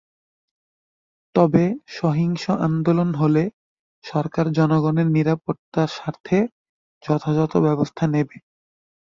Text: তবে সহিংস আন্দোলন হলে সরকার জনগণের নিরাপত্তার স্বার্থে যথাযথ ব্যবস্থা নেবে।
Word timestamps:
তবে 1.35 1.63
সহিংস 1.95 2.43
আন্দোলন 2.67 3.09
হলে 3.13 3.43
সরকার 4.03 4.45
জনগণের 4.57 5.07
নিরাপত্তার 5.15 5.89
স্বার্থে 5.97 6.39
যথাযথ 7.03 7.53
ব্যবস্থা 7.65 8.03
নেবে। 8.13 8.37